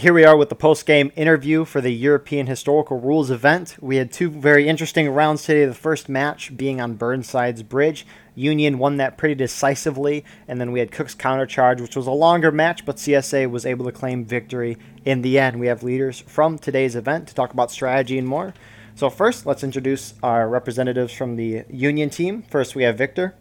[0.00, 3.76] here we are with the post game interview for the European Historical Rules event.
[3.82, 5.66] We had two very interesting rounds today.
[5.66, 8.06] The first match being on Burnside's Bridge.
[8.34, 12.50] Union won that pretty decisively, and then we had Cooke's countercharge, which was a longer
[12.50, 15.60] match, but CSA was able to claim victory in the end.
[15.60, 18.54] We have leaders from today's event to talk about strategy and more.
[18.94, 22.40] So, first, let's introduce our representatives from the Union team.
[22.40, 23.34] First, we have Viktor.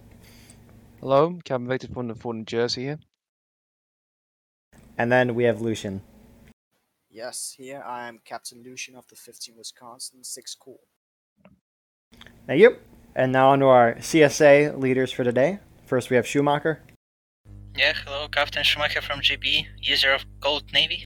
[1.00, 3.00] Hello, Captain Viktor from the Fort New Jersey here.
[4.98, 6.02] And then we have Lucian.
[7.12, 10.78] Yes, here I am Captain Lucian of the 15 Wisconsin 6 Corps.
[12.46, 12.76] Thank you.
[13.16, 15.60] And now on to our CSA leaders for today.
[15.88, 16.84] First, we have Schumacher.
[17.76, 21.04] Yeah, hello, Captain Schumacher from GB, user of Gold Navy.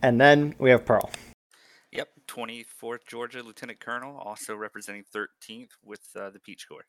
[0.00, 1.10] And then we have Pearl.
[1.90, 6.86] Yep, 24th Georgia Lieutenant Colonel, also representing 13th with uh, the Peach Corps.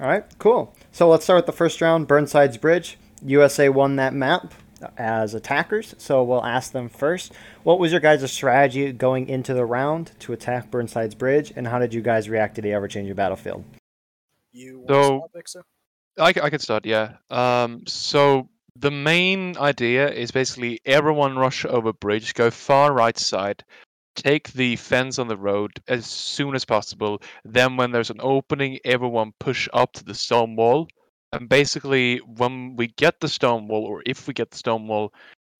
[0.00, 0.74] All right, cool.
[0.90, 2.98] So let's start with the first round Burnside's Bridge.
[3.22, 4.52] USA won that map
[4.96, 7.32] as attackers, so we'll ask them first.
[7.62, 11.78] What was your guys' strategy going into the round to attack Burnside's Bridge, and how
[11.78, 13.64] did you guys react to the ever changing battlefield?
[14.52, 15.62] You want So- to start, Viktor?
[16.18, 17.16] I, c- I could start, yeah.
[17.30, 23.62] Um, so the main idea is basically everyone rush over bridge, go far right side,
[24.14, 27.20] take the fence on the road as soon as possible.
[27.44, 30.88] Then when there's an opening, everyone push up to the stone wall.
[31.32, 35.12] And basically, when we get the stone wall, or if we get the stone wall,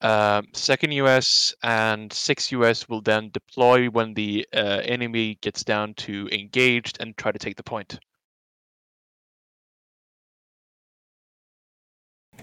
[0.03, 5.94] um, second US and six US will then deploy when the uh, enemy gets down
[5.94, 7.98] to engaged and try to take the point.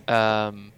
[0.08, 0.72] Um,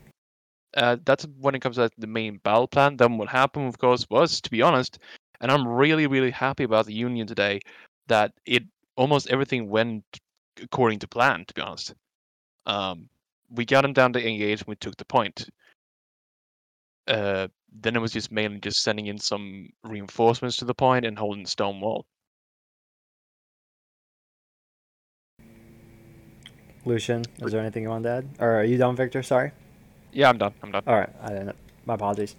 [0.76, 2.98] uh, that's when it comes to the main battle plan.
[2.98, 5.00] Then what happened, of course, was to be honest,
[5.42, 7.62] and I'm really, really happy about the Union today
[8.08, 8.64] that it
[8.98, 10.04] almost everything went
[10.62, 11.46] according to plan.
[11.46, 11.94] To be honest,
[12.66, 13.10] um,
[13.50, 14.62] we got him down to engage.
[14.62, 15.50] and We took the point.
[17.08, 17.48] Uh,
[17.82, 21.44] then it was just mainly just sending in some reinforcements to the point and holding
[21.44, 22.06] the stone wall.
[26.86, 28.30] Lucian, is there anything you want to add?
[28.40, 29.24] Or are you done, Viktor?
[29.24, 29.52] Sorry.
[30.12, 30.54] Yeah, I'm done.
[30.62, 30.84] I'm done.
[30.86, 31.56] All right, I didn't.
[31.86, 32.36] My apologies.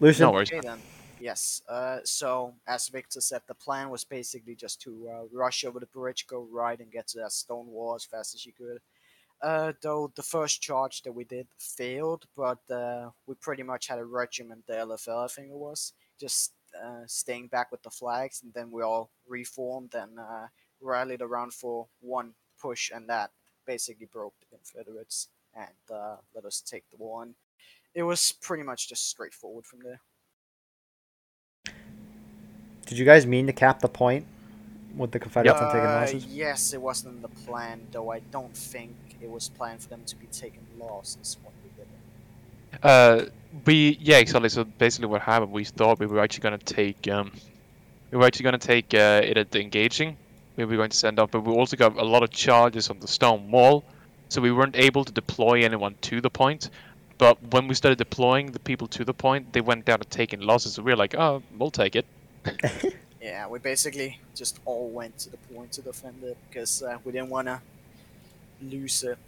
[0.00, 0.24] Lucian.
[0.24, 0.50] No worries.
[0.50, 0.78] Okay then.
[1.20, 1.60] Yes.
[1.68, 5.86] Uh, so as Viktor said, the plan was basically just to uh, rush over the
[5.86, 8.80] bridge, go right, and get to that stone wall as fast as you could.
[9.42, 13.98] Uh, though the first charge that we did failed, but uh, we pretty much had
[13.98, 16.52] a regiment, the LFL, I think it was, just
[16.82, 20.46] uh, staying back with the flags, and then we all reformed and uh,
[20.80, 23.30] rallied around for one push, and that
[23.66, 27.34] basically broke the Confederates and uh, let us take the one.
[27.94, 30.00] It was pretty much just straightforward from there.
[32.86, 34.26] Did you guys mean to cap the point
[34.96, 36.26] with the Confederates and taking Uh, losses?
[36.26, 40.02] yes, it wasn't in the plan, though I don't think it was planned for them
[40.06, 42.84] to be taking losses what we did it.
[42.84, 43.30] Uh,
[43.66, 44.48] we yeah exactly.
[44.48, 45.52] So basically, what happened?
[45.52, 47.32] We thought we were actually gonna take um,
[48.10, 50.16] we were actually gonna take uh, it at the engaging.
[50.56, 53.00] We were going to send up, but we also got a lot of charges on
[53.00, 53.82] the stone wall,
[54.28, 56.70] so we weren't able to deploy anyone to the point.
[57.16, 60.40] But when we started deploying the people to the point, they went down and taking
[60.40, 60.74] losses.
[60.74, 62.06] So we were like, oh, we'll take it.
[63.20, 67.12] Yeah, we basically just all went to the point to defend it because uh, we
[67.12, 67.48] didn't want
[68.62, 69.18] it.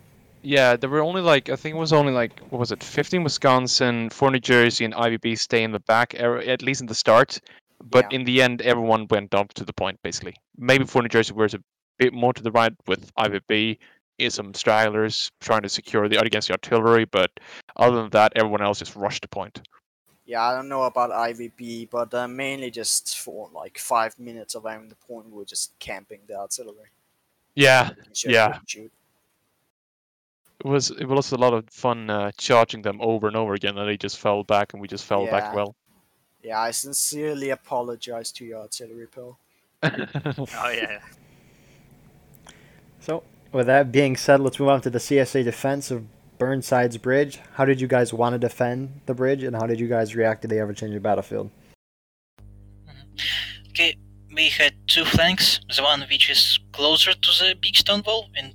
[0.43, 3.23] Yeah, there were only like I think it was only like what was it, 15
[3.23, 6.95] Wisconsin, 4 New Jersey, and IVB stay in the back area at least in the
[6.95, 7.41] start.
[7.83, 8.19] But Yeah.
[8.19, 10.35] in the end, everyone went up to the point basically.
[10.57, 11.61] Maybe 4 New Jersey was a
[11.99, 13.79] bit more to the right with IVB,
[14.29, 17.05] some stragglers trying to secure the against the artillery.
[17.05, 17.31] But
[17.77, 19.61] other than that, everyone else just rushed the point.
[20.25, 24.65] Yeah, I don't know about IVB, but uh, mainly just for like five minutes of
[24.65, 26.91] having the point, we were just camping the artillery.
[27.55, 27.91] Yeah,
[28.25, 28.59] yeah.
[28.67, 28.93] shoot.
[30.65, 33.77] It was it was a lot of fun uh, charging them over and over again,
[33.79, 35.55] and they just fell back, and we just fell back Yeah.
[35.55, 35.75] well.
[36.43, 39.39] Yeah, I sincerely apologize to your artillery, Pearl.
[39.83, 41.01] Oh yeah.
[43.01, 46.05] So, with that being said, let's move on to the CSA defense of
[46.39, 47.41] Burnside's Bridge.
[47.55, 50.43] How did you guys want to defend the bridge, and how did you guys react
[50.43, 51.51] to the ever changing battlefield?
[53.71, 53.97] Okay,
[54.35, 55.61] we had two flanks.
[55.77, 58.55] The one which is closer to the big stone wall, and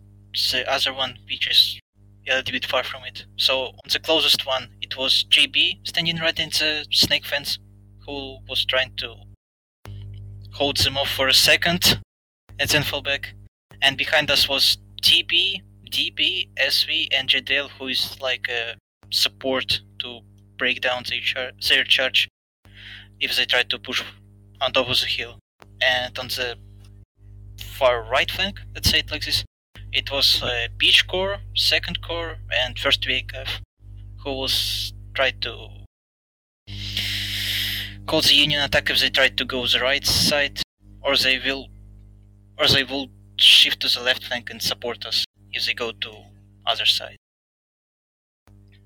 [0.52, 1.80] the other one which is
[2.30, 3.26] a little bit far from it.
[3.38, 7.60] So on the closest one, it was JB standing right in the snake fence,
[8.06, 9.16] who was trying to
[10.54, 12.02] hold them off for a second,
[12.60, 13.34] and then fall back.
[13.82, 18.76] And behind us was DB, DB, SV, and JDL, who is like a
[19.12, 20.22] support to
[20.58, 22.28] break down their, char- their charge
[23.20, 24.04] if they try to push
[24.62, 25.38] on top of the hill.
[25.82, 26.58] And on the
[27.62, 29.44] far right flank, let's say it like this,
[29.92, 33.62] it was uh, Peach Corps, Second Corps, and First VKF,
[34.24, 35.70] who was try to
[38.06, 40.62] call the Union attack if they tried to go the right side,
[41.02, 41.68] or they will,
[42.58, 46.12] or they will shift to the left flank and support us if they go to
[46.66, 47.18] other side.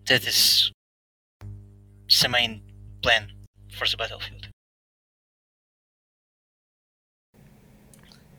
[0.08, 0.72] That is
[2.22, 2.62] the main
[3.02, 3.32] plan
[3.78, 4.51] for the battlefield.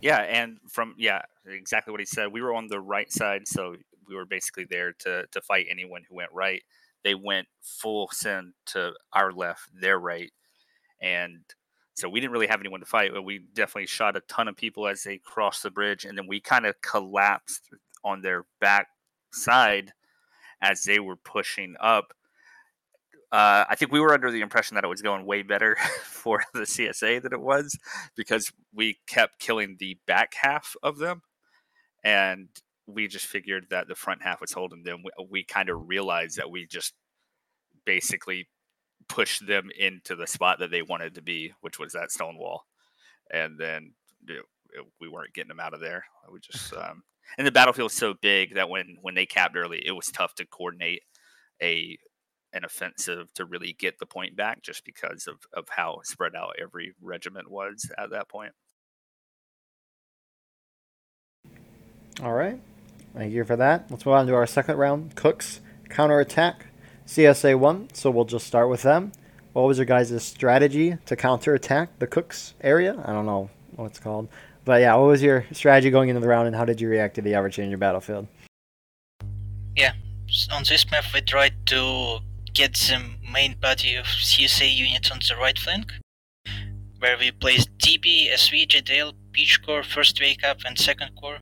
[0.02, 2.32] Yeah, and from yeah, exactly what he said.
[2.32, 3.76] We were on the right side, so
[4.08, 6.62] we were basically there to to fight anyone who went right.
[7.04, 10.32] They went full send to our left, their right,
[11.00, 11.40] and
[11.94, 13.12] so we didn't really have anyone to fight.
[13.14, 16.26] But we definitely shot a ton of people as they crossed the bridge, and then
[16.26, 17.70] we kind of collapsed
[18.04, 18.88] on their back
[19.32, 19.92] side
[20.60, 22.12] as they were pushing up.
[23.32, 26.44] Uh, I think we were under the impression that it was going way better for
[26.52, 27.78] the CSA than it was
[28.14, 31.22] because we kept killing the back half of them,
[32.04, 32.48] and
[32.86, 35.02] we just figured that the front half was holding them.
[35.02, 36.92] We, we kind of realized that we just
[37.86, 38.48] basically
[39.08, 42.66] pushed them into the spot that they wanted to be, which was that stone wall,
[43.32, 43.92] and then
[44.76, 46.04] know, we weren't getting them out of there.
[46.30, 47.02] We just um,
[47.38, 50.34] and the battlefield was so big that when when they capped early, it was tough
[50.36, 51.02] to coordinate
[51.62, 51.98] a
[52.52, 56.56] an offensive to really get the point back just because of, of how spread out
[56.60, 58.52] every regiment was at that point.
[62.22, 62.60] All right.
[63.14, 63.86] Thank you for that.
[63.90, 65.16] Let's move on to our second round.
[65.16, 66.66] Cooks counterattack.
[67.06, 67.88] CSA 1.
[67.92, 69.12] So we'll just start with them.
[69.52, 73.02] What was your guys' strategy to counterattack the Cooks area?
[73.04, 74.28] I don't know what it's called.
[74.64, 77.16] But yeah, what was your strategy going into the round and how did you react
[77.16, 78.28] to the ever changing battlefield?
[79.76, 79.92] Yeah,
[80.52, 82.20] on this map we tried to
[82.54, 83.00] get the
[83.30, 85.92] main body of CSA units on the right flank,
[86.98, 91.40] where we placed DB, SV, JDL, Peach Corps, first wake up, and second corps.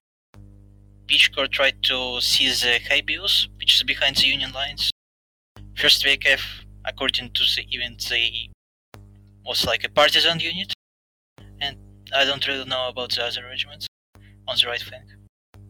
[1.07, 4.91] Peach Corps tried to seize the high Hybios, which is behind the Union lines.
[5.77, 6.41] First wake up,
[6.85, 8.49] according to the event, they
[9.45, 10.73] was like a partisan unit,
[11.61, 11.77] and
[12.15, 13.87] I don't really know about the other regiments
[14.47, 15.07] on the right flank.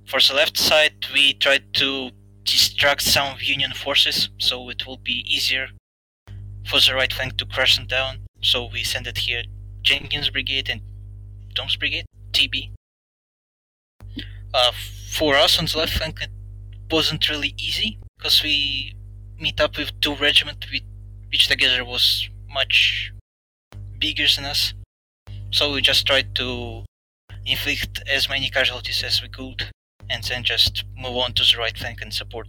[0.07, 2.11] For the left side, we tried to
[2.45, 5.69] distract some Union forces, so it will be easier
[6.69, 8.19] for the right flank to crush them down.
[8.43, 9.43] So we send it here
[9.83, 10.81] Jenkins Brigade and
[11.55, 12.71] Tom's Brigade, TB.
[14.53, 14.73] Uh,
[15.11, 16.31] for us on the left flank, it
[16.91, 18.95] wasn't really easy because we
[19.39, 20.67] meet up with two regiments
[21.31, 23.13] which together was much
[23.99, 24.75] bigger than us.
[25.51, 26.85] So we just tried to
[27.47, 29.71] inflict as many casualties as we could
[30.11, 32.49] and then just move on to the right flank and support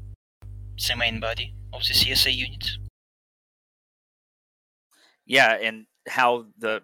[0.87, 2.71] the main body of the CSA unit.
[5.25, 6.81] Yeah, and how the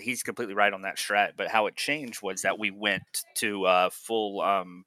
[0.00, 3.02] he's completely right on that strat, but how it changed was that we went
[3.36, 4.40] to uh, full.
[4.40, 4.84] Um,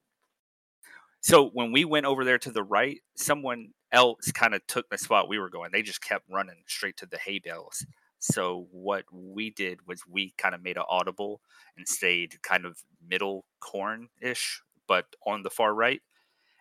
[1.22, 4.98] so when we went over there to the right, someone else kind of took the
[4.98, 5.72] spot we were going.
[5.72, 7.86] They just kept running straight to the hay bales.
[8.20, 11.42] So what we did was we kind of made an audible
[11.78, 12.78] and stayed kind of
[13.08, 16.02] middle corn ish but on the far right.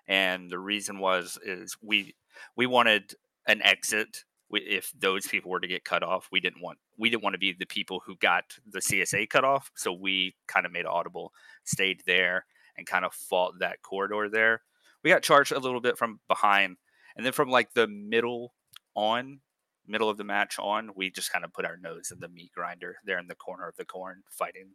[0.06, 2.15] And the reason was is we
[2.56, 3.15] we wanted
[3.47, 6.29] an exit if those people were to get cut off.
[6.31, 9.44] We didn't want we didn't want to be the people who got the CSA cut
[9.44, 9.71] off.
[9.75, 11.32] So we kind of made audible,
[11.65, 14.62] stayed there, and kind of fought that corridor there.
[15.03, 16.77] We got charged a little bit from behind,
[17.17, 18.55] and then from like the middle
[18.94, 19.41] on,
[19.87, 22.53] middle of the match on, we just kind of put our nose in the meat
[22.55, 24.70] grinder there in the corner of the corn, fighting,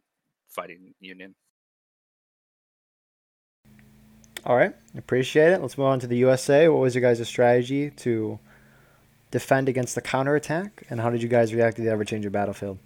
[0.48, 1.34] fighting Union.
[4.44, 5.60] All right, appreciate it.
[5.60, 6.68] Let's move on to the USA.
[6.68, 8.38] What was your guys' strategy to
[9.30, 12.78] defend against the counterattack, and how did you guys react to the ever-changing battlefield?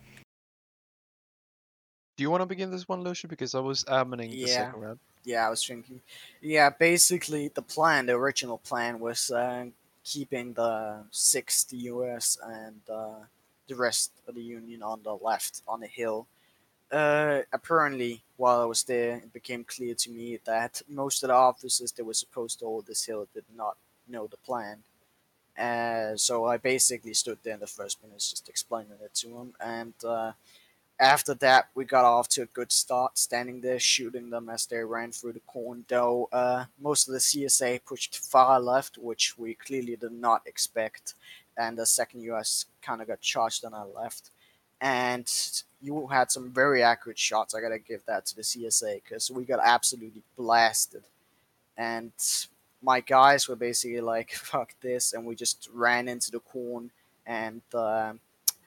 [2.16, 3.28] Do you want to begin this one, Lucia?
[3.28, 4.98] Because I was admining the second round.
[5.24, 6.00] Yeah, I was thinking.
[6.40, 9.66] Yeah, basically the plan, the original plan was uh,
[10.04, 13.24] keeping the sixth US and uh,
[13.68, 16.26] the rest of the Union on the left on the hill.
[16.94, 21.34] Uh, apparently, while I was there, it became clear to me that most of the
[21.34, 24.78] officers that were supposed to hold this hill did not know the plan.
[25.58, 29.54] Uh, so I basically stood there in the first minutes just explaining it to them,
[29.58, 30.32] and uh,
[31.00, 34.84] after that, we got off to a good start, standing there shooting them as they
[34.84, 35.84] ran through the corn.
[35.88, 41.14] Though uh, most of the CSA pushed far left, which we clearly did not expect,
[41.56, 44.30] and the second US kind of got charged on our left.
[44.84, 45.26] And
[45.82, 47.54] you had some very accurate shots.
[47.54, 51.04] I gotta give that to the CSA because we got absolutely blasted.
[51.76, 52.12] And
[52.82, 56.90] my guys were basically like, "Fuck this," and we just ran into the corn
[57.26, 57.62] and.
[57.74, 58.20] um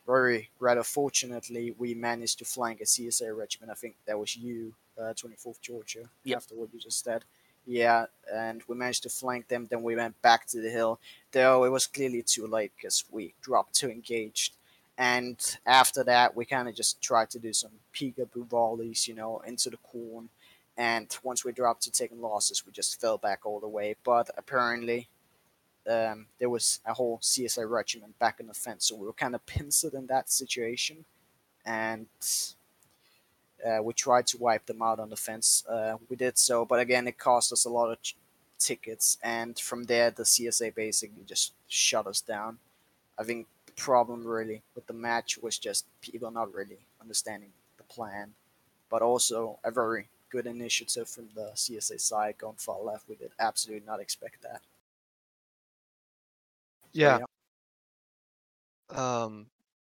[0.07, 3.71] very rather fortunately, we managed to flank a CSA regiment.
[3.71, 6.37] I think that was you, uh, 24th Georgia, Yep.
[6.37, 7.25] after what you just said.
[7.65, 9.67] Yeah, and we managed to flank them.
[9.69, 10.99] Then we went back to the hill.
[11.33, 14.53] Though it was clearly too late because we dropped too engaged.
[14.97, 19.41] And after that, we kind of just tried to do some peekaboo volleys, you know,
[19.45, 20.29] into the corn.
[20.75, 23.95] And once we dropped to taking losses, we just fell back all the way.
[24.03, 25.07] But apparently,
[25.89, 29.35] um, there was a whole CSA regiment back in the fence, so we were kind
[29.35, 31.05] of pincered in that situation.
[31.65, 32.07] And
[33.65, 35.63] uh, we tried to wipe them out on the fence.
[35.67, 38.15] Uh, we did so, but again, it cost us a lot of ch-
[38.59, 39.17] tickets.
[39.23, 42.59] And from there, the CSA basically just shut us down.
[43.17, 48.33] I think problem really with the match was just people not really understanding the plan,
[48.89, 53.09] but also a very good initiative from the CSA side going far left.
[53.09, 54.61] We did absolutely not expect that.
[56.93, 57.19] Yeah.
[58.89, 59.47] Um,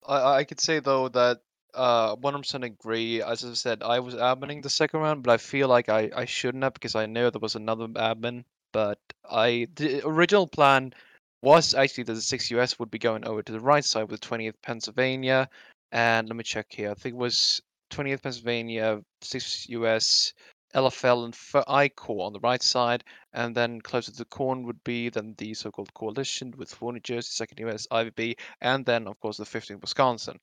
[0.07, 1.41] I I could say though that
[1.73, 3.21] uh 100% agree.
[3.23, 6.25] As I said, I was adminning the second round, but I feel like I I
[6.25, 8.45] shouldn't have because I know there was another admin.
[8.71, 10.93] But I the original plan
[11.41, 14.61] was actually the 6 US would be going over to the right side with 20th
[14.61, 15.49] Pennsylvania.
[15.91, 16.91] And let me check here.
[16.91, 20.33] I think it was 20th Pennsylvania, 6 US,
[20.75, 23.03] LFL, and I Corps on the right side.
[23.33, 26.93] And then closer to the corn would be then the so called coalition with 4
[26.93, 30.39] New Jersey, 2nd US, IVB, and then, of course, the 15th Wisconsin.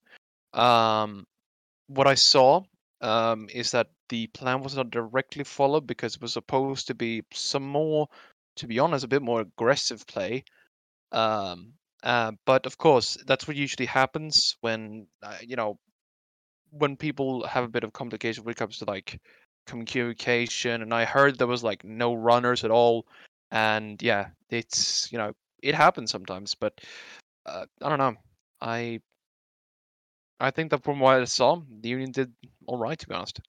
[0.52, 1.26] Um,
[1.88, 2.62] what I saw
[3.00, 7.22] um, is that the plan was not directly followed because it was supposed to be
[7.32, 8.08] some more,
[8.56, 10.44] to be honest, a bit more aggressive play.
[11.12, 15.78] Um, uh, but of course, that's what usually happens when uh, you know
[16.70, 19.20] when people have a bit of complication when it comes to like
[19.66, 20.82] communication.
[20.82, 23.06] And I heard there was like no runners at all,
[23.50, 25.32] and yeah, it's you know
[25.62, 26.54] it happens sometimes.
[26.54, 26.80] But
[27.46, 28.16] uh, I don't know.
[28.60, 29.00] I
[30.40, 32.32] I think that from what I saw, the union did
[32.66, 33.40] all right to be honest.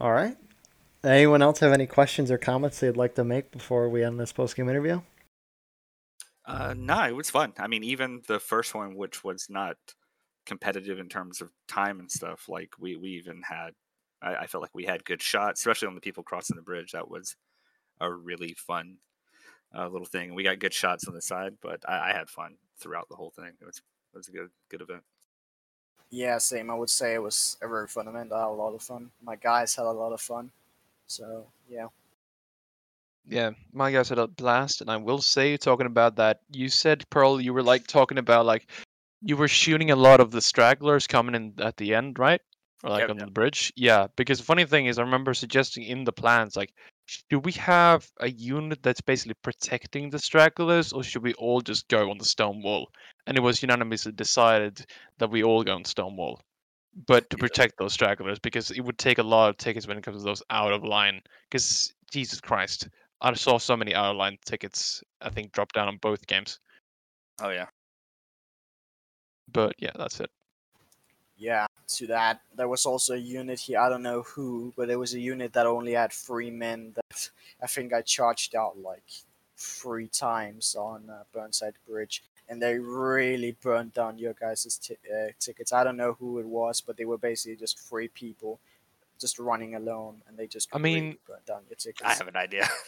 [0.00, 0.36] All right.
[1.02, 4.32] Anyone else have any questions or comments they'd like to make before we end this
[4.32, 5.00] post game interview?
[6.44, 7.52] Uh, no, it was fun.
[7.58, 9.76] I mean, even the first one, which was not
[10.44, 13.70] competitive in terms of time and stuff, like we we even had,
[14.20, 16.92] I, I felt like we had good shots, especially on the people crossing the bridge.
[16.92, 17.36] That was
[18.00, 18.98] a really fun
[19.74, 20.34] uh, little thing.
[20.34, 23.30] We got good shots on the side, but I, I had fun throughout the whole
[23.30, 23.52] thing.
[23.60, 23.78] It was
[24.12, 25.02] it was a good good event.
[26.10, 26.70] Yeah, same.
[26.70, 28.32] I would say it was a very fun event.
[28.32, 29.10] I had a lot of fun.
[29.22, 30.50] My guys had a lot of fun.
[31.10, 31.88] So yeah.
[33.26, 37.08] Yeah, my guys had a blast, and I will say, talking about that, you said
[37.10, 38.70] Pearl, you were like talking about like
[39.20, 42.40] you were shooting a lot of the stragglers coming in at the end, right?
[42.84, 43.26] Or like Yep, on yep.
[43.26, 43.72] the bridge.
[43.76, 46.72] Yeah, because the funny thing is, I remember suggesting in the plans, like,
[47.06, 51.88] should we have a unit that's basically protecting the stragglers, or should we all just
[51.88, 52.88] go on the stone wall?
[53.26, 54.86] And it was unanimously decided
[55.18, 56.40] that we all go on stone wall,
[57.06, 60.02] but to protect those stragglers, because it would take a lot of tickets when it
[60.02, 61.20] comes to those out of line.
[61.48, 62.88] Because Jesus Christ,
[63.20, 65.02] I saw so many out of line tickets.
[65.20, 66.58] I think drop down on both games.
[67.42, 67.66] Oh yeah,
[69.52, 70.30] But yeah, that's it.
[71.36, 72.42] Yeah, to that.
[72.54, 75.54] There was also a unit here, I don't know who, but there was a unit
[75.54, 77.30] that only had three men that
[77.62, 79.04] I think I charged out like
[79.56, 82.22] three times on uh, Burnside Bridge.
[82.50, 85.72] And they really burned down your guys' t- uh, tickets.
[85.72, 88.60] I don't know who it was, but they were basically just three people
[89.18, 92.02] just running alone, and they just I mean, burned down your tickets.
[92.04, 92.68] I have an idea.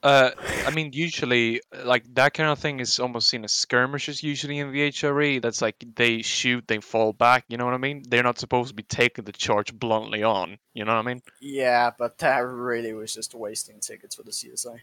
[0.00, 0.30] Uh,
[0.64, 4.22] I mean, usually, uh, like that kind of thing is almost seen as skirmishes.
[4.22, 7.44] Usually in the HRE, that's like they shoot, they fall back.
[7.48, 8.04] You know what I mean?
[8.08, 10.58] They're not supposed to be taking the charge bluntly on.
[10.72, 11.22] You know what I mean?
[11.40, 14.78] Yeah, but that really was just wasting tickets for the CSI.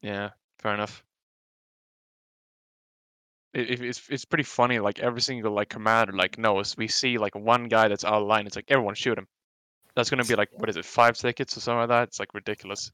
[0.00, 1.04] Yeah, fair enough.
[3.52, 4.78] It, it, it's it's pretty funny.
[4.78, 8.26] Like every single like commander like knows we see like one guy that's out of
[8.26, 8.46] line.
[8.46, 9.26] It's like everyone shoot him.
[9.96, 12.08] That's gonna be like what is it, five tickets or something like that?
[12.08, 12.90] It's like ridiculous.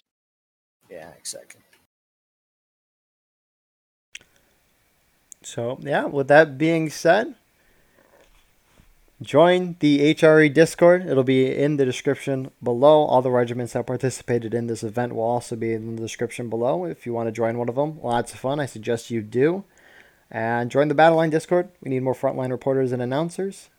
[0.90, 1.62] Yeah, exactly.
[5.46, 7.36] So, yeah, with that being said,
[9.22, 11.06] join the HRE Discord.
[11.06, 13.04] It'll be in the description below.
[13.04, 16.84] All the regiments that participated in this event will also be in the description below
[16.84, 18.00] if you want to join one of them.
[18.02, 18.58] Lots of fun.
[18.58, 19.62] I suggest you do.
[20.30, 21.68] And join the Battle Line Discord.
[21.80, 23.70] We need more frontline reporters and announcers.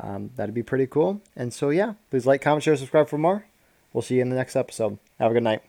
[0.00, 1.20] Um, that'd be pretty cool.
[1.36, 3.46] And so, yeah, please like, comment, share, subscribe for more.
[3.92, 4.98] We'll see you in the next episode.
[5.18, 5.62] Have a good night.